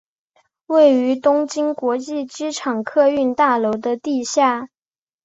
[0.65, 4.69] 位于东京国际机场客运大楼的地下。